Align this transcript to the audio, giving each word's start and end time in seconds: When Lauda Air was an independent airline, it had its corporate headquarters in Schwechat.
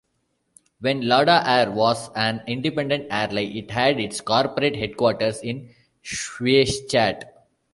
When 0.79 1.07
Lauda 1.07 1.43
Air 1.45 1.69
was 1.69 2.09
an 2.15 2.41
independent 2.47 3.05
airline, 3.11 3.55
it 3.55 3.69
had 3.69 3.99
its 3.99 4.19
corporate 4.19 4.75
headquarters 4.75 5.41
in 5.41 5.75
Schwechat. 6.03 7.25